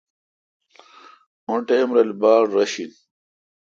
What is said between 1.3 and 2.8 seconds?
او ٹائم رل باڑ رش